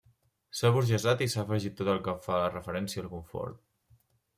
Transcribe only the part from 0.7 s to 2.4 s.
aburgesat i s'ha afegit tot el que